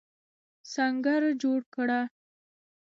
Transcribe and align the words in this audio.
سنګر 0.73 1.21
جوړ 1.41 1.59
کړه. 1.75 2.01